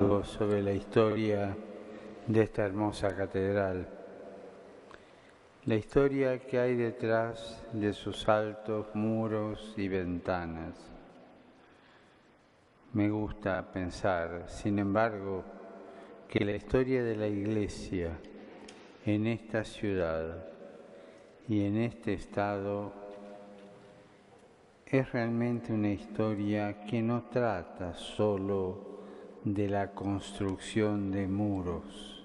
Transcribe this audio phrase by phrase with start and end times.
[0.00, 1.54] sobre la historia
[2.26, 3.86] de esta hermosa catedral,
[5.66, 10.74] la historia que hay detrás de sus altos muros y ventanas.
[12.94, 15.44] Me gusta pensar, sin embargo,
[16.28, 18.18] que la historia de la Iglesia
[19.04, 20.46] en esta ciudad
[21.46, 22.90] y en este estado
[24.86, 28.99] es realmente una historia que no trata solo
[29.44, 32.24] de la construcción de muros,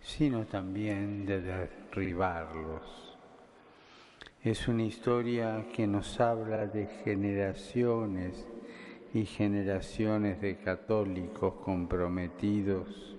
[0.00, 3.16] sino también de derribarlos.
[4.42, 8.46] Es una historia que nos habla de generaciones
[9.12, 13.16] y generaciones de católicos comprometidos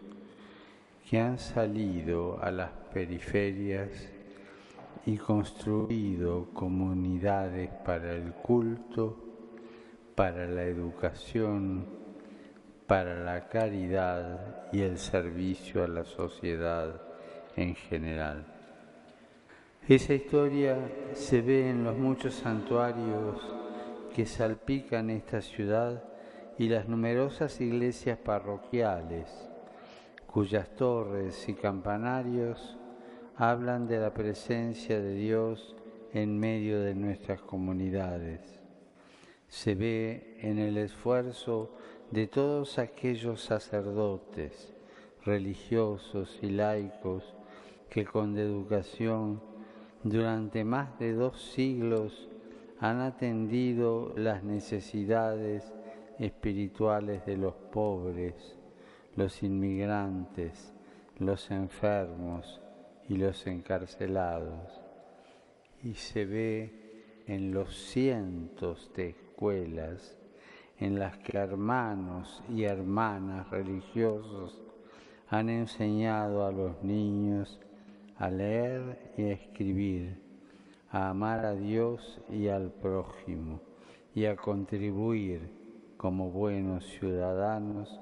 [1.10, 4.10] que han salido a las periferias
[5.06, 9.18] y construido comunidades para el culto,
[10.16, 12.07] para la educación,
[12.88, 17.02] para la caridad y el servicio a la sociedad
[17.56, 18.46] en general.
[19.88, 20.78] Esa historia
[21.14, 23.42] se ve en los muchos santuarios
[24.16, 26.04] que salpican esta ciudad
[26.58, 29.30] y las numerosas iglesias parroquiales,
[30.26, 32.78] cuyas torres y campanarios
[33.36, 35.76] hablan de la presencia de Dios
[36.14, 38.60] en medio de nuestras comunidades.
[39.48, 41.76] Se ve en el esfuerzo
[42.12, 44.74] de todos aquellos sacerdotes,
[45.26, 47.36] religiosos y laicos
[47.90, 49.42] que con educación
[50.04, 52.30] durante más de dos siglos
[52.80, 55.74] han atendido las necesidades
[56.20, 58.58] espirituales de los pobres,
[59.16, 60.74] los inmigrantes,
[61.18, 62.62] los enfermos
[63.10, 64.80] y los encarcelados.
[65.84, 70.17] Y se ve en los cientos de escuelas
[70.80, 74.62] en las que hermanos y hermanas religiosos
[75.30, 77.60] han enseñado a los niños
[78.18, 80.22] a leer y a escribir,
[80.92, 83.62] a amar a Dios y al prójimo
[84.14, 85.52] y a contribuir
[85.98, 88.00] como buenos ciudadanos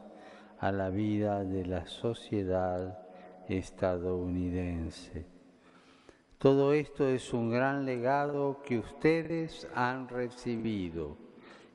[0.59, 2.99] a la vida de la sociedad
[3.47, 5.25] estadounidense.
[6.37, 11.24] Todo esto es un gran legado que ustedes han recibido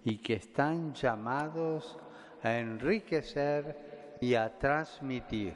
[0.04, 1.98] y que están llamados
[2.42, 5.54] a enriquecer y a transmitir.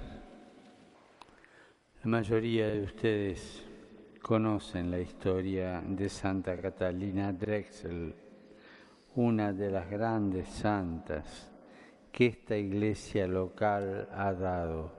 [2.03, 3.65] La mayoría de ustedes
[4.21, 8.15] conocen la historia de Santa Catalina Drexel,
[9.17, 11.51] una de las grandes santas
[12.11, 14.93] que esta iglesia local ha dado.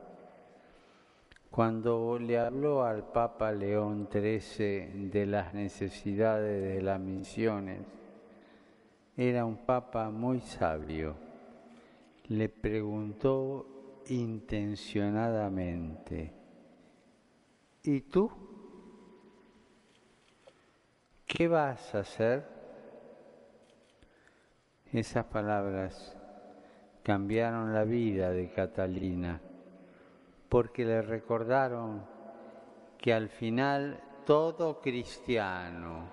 [1.50, 7.80] Cuando le habló al Papa León XIII de las necesidades de las misiones,
[9.18, 11.16] era un papa muy sabio.
[12.28, 16.34] Le preguntó intencionadamente,
[17.84, 18.30] ¿y tú?
[21.26, 22.44] ¿Qué vas a hacer?
[24.92, 26.18] Esas palabras
[27.04, 29.40] cambiaron la vida de Catalina
[30.50, 32.04] porque le recordaron
[32.98, 36.10] que al final todo cristiano,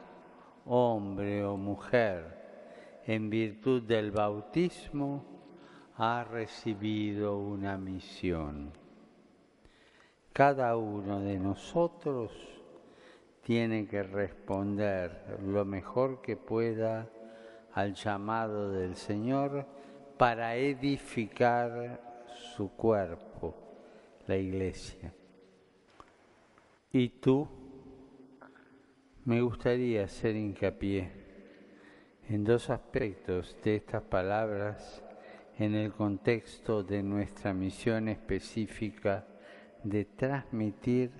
[0.66, 2.41] hombre o mujer,
[3.06, 5.24] en virtud del bautismo,
[5.96, 8.72] ha recibido una misión.
[10.32, 12.32] Cada uno de nosotros
[13.42, 17.08] tiene que responder lo mejor que pueda
[17.74, 19.66] al llamado del Señor
[20.16, 22.00] para edificar
[22.54, 23.54] su cuerpo,
[24.26, 25.12] la iglesia.
[26.92, 27.48] Y tú,
[29.24, 31.21] me gustaría hacer hincapié
[32.28, 35.02] en dos aspectos de estas palabras
[35.58, 39.26] en el contexto de nuestra misión específica
[39.82, 41.10] de transmitir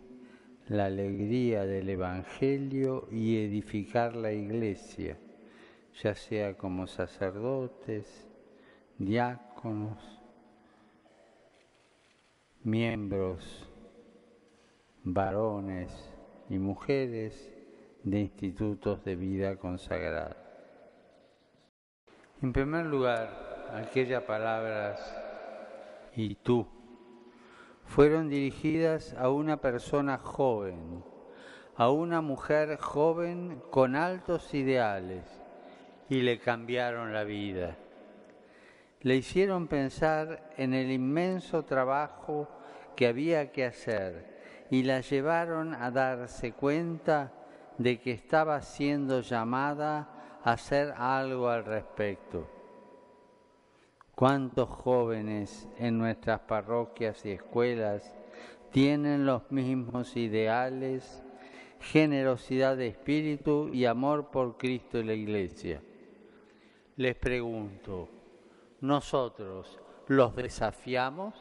[0.69, 5.19] la alegría del Evangelio y edificar la iglesia,
[6.03, 8.29] ya sea como sacerdotes,
[8.99, 9.99] diáconos,
[12.63, 13.69] miembros,
[15.03, 15.91] varones
[16.49, 17.53] y mujeres
[18.05, 20.42] de institutos de vida consagrada.
[22.43, 24.99] En primer lugar, aquellas palabras
[26.17, 26.67] y tú
[27.85, 31.05] fueron dirigidas a una persona joven,
[31.77, 35.25] a una mujer joven con altos ideales
[36.09, 37.77] y le cambiaron la vida.
[39.03, 42.49] Le hicieron pensar en el inmenso trabajo
[42.97, 47.33] que había que hacer y la llevaron a darse cuenta
[47.79, 50.12] de que estaba siendo llamada
[50.45, 52.47] hacer algo al respecto.
[54.15, 58.17] ¿Cuántos jóvenes en nuestras parroquias y escuelas
[58.71, 61.23] tienen los mismos ideales,
[61.81, 65.83] generosidad de espíritu y amor por Cristo y la Iglesia?
[66.97, 68.09] Les pregunto,
[68.81, 71.35] ¿nosotros los desafiamos?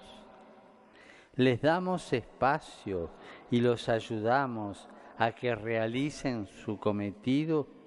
[1.36, 3.10] ¿Les damos espacio
[3.50, 4.88] y los ayudamos
[5.18, 7.81] a que realicen su cometido?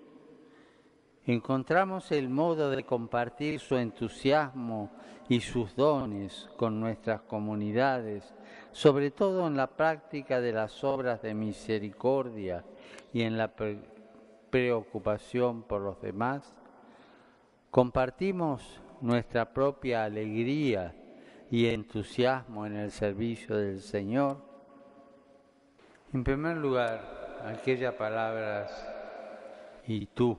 [1.26, 4.90] Encontramos el modo de compartir su entusiasmo
[5.28, 8.34] y sus dones con nuestras comunidades,
[8.72, 12.64] sobre todo en la práctica de las obras de misericordia
[13.12, 13.52] y en la
[14.50, 16.54] preocupación por los demás.
[17.70, 20.94] Compartimos nuestra propia alegría
[21.50, 24.38] y entusiasmo en el servicio del Señor.
[26.12, 28.70] En primer lugar, aquellas palabras,
[29.86, 30.38] y tú,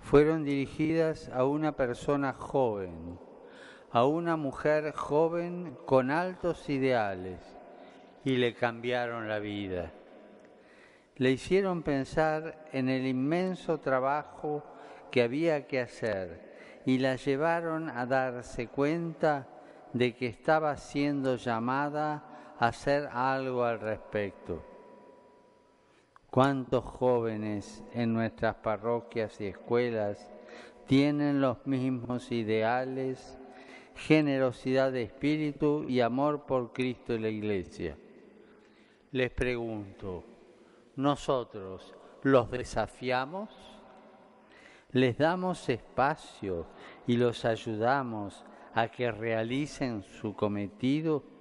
[0.00, 3.18] fueron dirigidas a una persona joven,
[3.90, 7.40] a una mujer joven con altos ideales
[8.24, 9.92] y le cambiaron la vida.
[11.16, 14.64] Le hicieron pensar en el inmenso trabajo
[15.10, 19.48] que había que hacer y la llevaron a darse cuenta
[19.92, 24.67] de que estaba siendo llamada a hacer algo al respecto.
[26.30, 30.30] ¿Cuántos jóvenes en nuestras parroquias y escuelas
[30.86, 33.38] tienen los mismos ideales,
[33.96, 37.96] generosidad de espíritu y amor por Cristo y la Iglesia?
[39.10, 40.22] Les pregunto,
[40.96, 43.48] ¿nosotros los desafiamos?
[44.92, 46.66] ¿Les damos espacio
[47.06, 51.37] y los ayudamos a que realicen su cometido?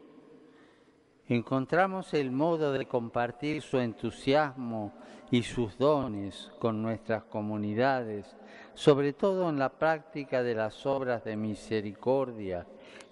[1.29, 4.93] Encontramos el modo de compartir su entusiasmo
[5.29, 8.37] y sus dones con nuestras comunidades,
[8.73, 12.65] sobre todo en la práctica de las obras de misericordia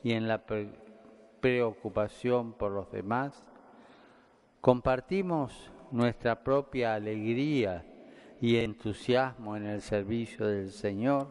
[0.04, 0.42] y en la
[1.42, 3.44] preocupación por los demás,
[4.62, 7.86] compartimos nuestra propia alegría
[8.40, 11.28] y entusiasmo en el servicio del Señor.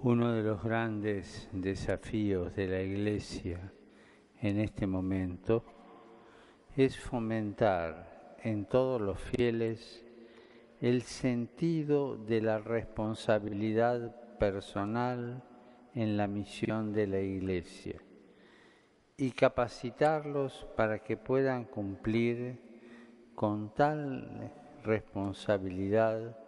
[0.00, 3.72] Uno de los grandes desafíos de la Iglesia
[4.40, 5.64] en este momento
[6.76, 10.04] es fomentar en todos los fieles
[10.80, 15.42] el sentido de la responsabilidad personal
[15.94, 18.00] en la misión de la Iglesia
[19.16, 22.60] y capacitarlos para que puedan cumplir
[23.34, 24.52] con tal
[24.84, 26.38] responsabilidad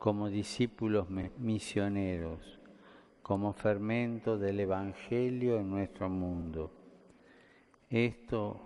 [0.00, 1.06] como discípulos
[1.38, 2.58] misioneros,
[3.22, 6.79] como fermento del Evangelio en nuestro mundo
[7.90, 8.60] esto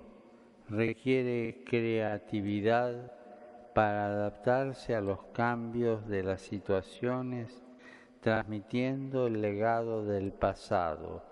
[0.69, 3.11] requiere creatividad
[3.75, 7.63] para adaptarse a los cambios de las situaciones,
[8.21, 11.23] transmitiendo el legado del pasado,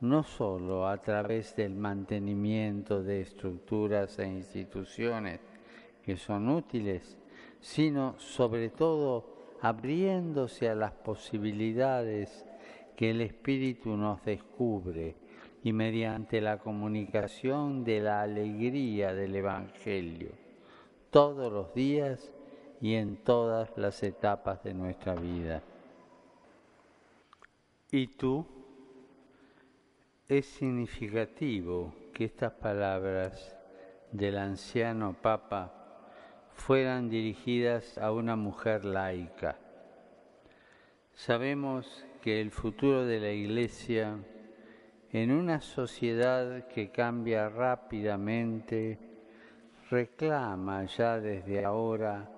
[0.00, 5.40] no sólo a través del mantenimiento de estructuras e instituciones
[6.02, 7.18] que son útiles,
[7.60, 12.44] sino sobre todo abriéndose a las posibilidades
[12.96, 15.16] que el Espíritu nos descubre
[15.68, 20.30] y mediante la comunicación de la alegría del Evangelio
[21.10, 22.32] todos los días
[22.80, 25.62] y en todas las etapas de nuestra vida.
[27.90, 28.46] ¿Y tú?
[30.26, 33.54] Es significativo que estas palabras
[34.10, 35.74] del anciano Papa
[36.54, 39.58] fueran dirigidas a una mujer laica.
[41.12, 44.16] Sabemos que el futuro de la Iglesia
[45.12, 48.98] en una sociedad que cambia rápidamente,
[49.90, 52.30] reclama ya desde ahora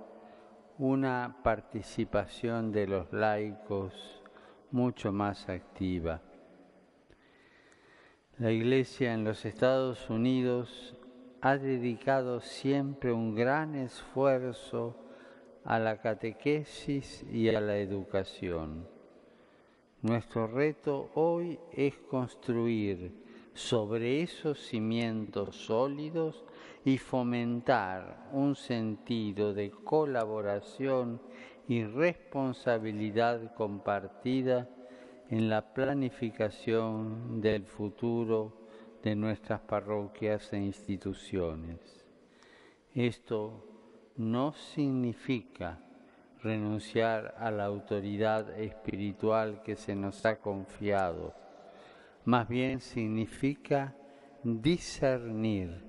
[0.78, 4.22] una participación de los laicos
[4.70, 6.20] mucho más activa.
[8.38, 10.96] La Iglesia en los Estados Unidos
[11.40, 14.96] ha dedicado siempre un gran esfuerzo
[15.64, 18.99] a la catequesis y a la educación
[20.02, 23.12] nuestro reto hoy es construir
[23.54, 26.44] sobre esos cimientos sólidos
[26.84, 31.20] y fomentar un sentido de colaboración
[31.68, 34.68] y responsabilidad compartida
[35.28, 38.66] en la planificación del futuro
[39.02, 42.04] de nuestras parroquias e instituciones.
[42.94, 43.64] Esto
[44.16, 45.78] no significa
[46.42, 51.34] renunciar a la autoridad espiritual que se nos ha confiado.
[52.24, 53.94] Más bien significa
[54.42, 55.84] discernir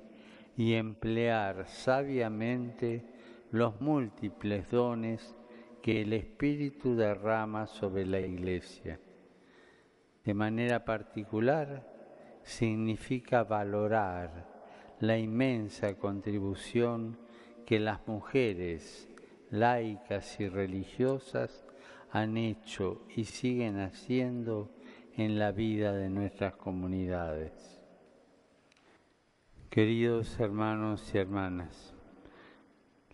[0.58, 3.03] y emplear sabiamente
[3.51, 5.36] los múltiples dones
[5.81, 9.00] que el Espíritu derrama sobre la Iglesia.
[10.24, 11.88] De manera particular,
[12.43, 14.48] significa valorar
[15.00, 17.17] la inmensa contribución
[17.65, 19.11] que las mujeres
[19.51, 21.65] laicas y religiosas
[22.12, 24.70] han hecho y siguen haciendo
[25.15, 27.81] en la vida de nuestras comunidades.
[29.70, 31.93] Queridos hermanos y hermanas,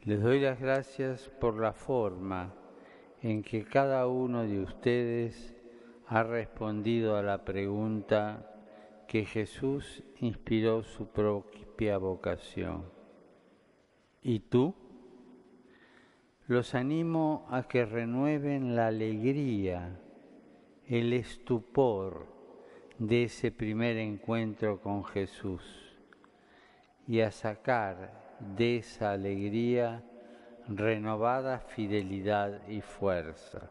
[0.03, 2.53] les doy las gracias por la forma
[3.21, 5.55] en que cada uno de ustedes
[6.07, 8.53] ha respondido a la pregunta
[9.07, 12.85] que Jesús inspiró su propia vocación.
[14.21, 14.73] ¿Y tú?
[16.47, 19.99] Los animo a que renueven la alegría,
[20.87, 22.25] el estupor
[22.97, 25.61] de ese primer encuentro con Jesús
[27.05, 30.05] y a sacar de esa alegría
[30.69, 33.69] renovada fidelidad y fuerza.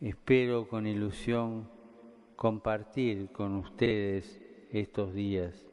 [0.00, 1.68] Espero con ilusión
[2.36, 5.66] compartir con ustedes estos días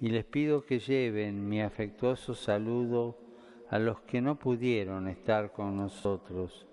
[0.00, 3.23] y les pido que lleven mi afectuoso saludo
[3.70, 6.66] a los que no pudieron estar con nosotros,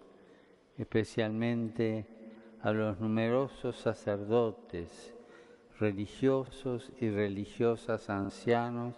[0.77, 2.05] especialmente
[2.62, 5.13] a los numerosos sacerdotes,
[5.79, 8.95] religiosos y religiosas ancianos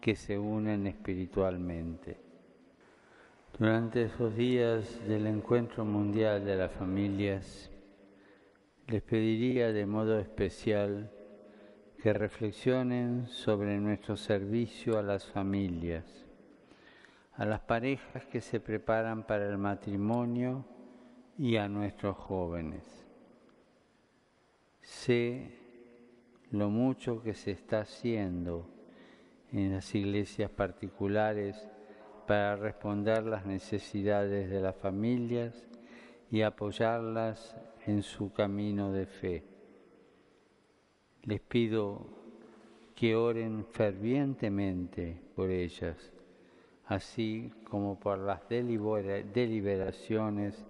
[0.00, 2.18] que se unen espiritualmente.
[3.58, 7.70] Durante esos días del Encuentro Mundial de las Familias,
[8.86, 11.10] les pediría de modo especial
[12.02, 16.29] que reflexionen sobre nuestro servicio a las familias,
[17.40, 20.66] a las parejas que se preparan para el matrimonio
[21.38, 22.84] y a nuestros jóvenes.
[24.82, 25.50] Sé
[26.50, 28.68] lo mucho que se está haciendo
[29.52, 31.66] en las iglesias particulares
[32.26, 35.66] para responder las necesidades de las familias
[36.30, 37.56] y apoyarlas
[37.86, 39.44] en su camino de fe.
[41.22, 42.06] Les pido
[42.94, 46.12] que oren fervientemente por ellas,
[46.90, 50.66] así como por las deliberaciones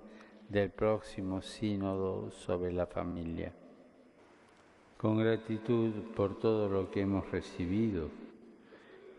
[0.51, 3.55] del próximo sínodo sobre la familia.
[4.99, 8.11] Con gratitud por todo lo que hemos recibido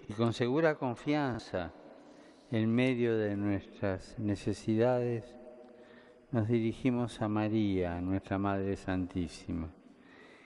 [0.07, 1.73] y con segura confianza
[2.51, 5.25] en medio de nuestras necesidades,
[6.31, 9.71] nos dirigimos a María, nuestra Madre Santísima,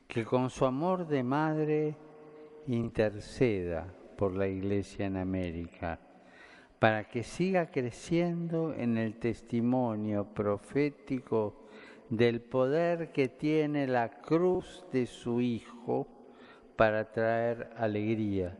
[0.07, 1.97] que con su amor de madre
[2.67, 5.99] interceda por la Iglesia en América,
[6.79, 11.65] para que siga creciendo en el testimonio profético
[12.09, 16.07] del poder que tiene la cruz de su Hijo
[16.75, 18.57] para traer alegría,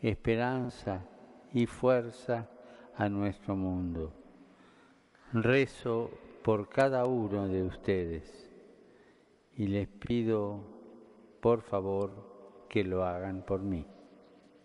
[0.00, 1.04] esperanza
[1.52, 2.48] y fuerza
[2.96, 4.12] a nuestro mundo.
[5.32, 6.10] Rezo
[6.42, 8.50] por cada uno de ustedes
[9.56, 10.60] y les pido
[11.40, 13.86] por favor que lo hagan por mí.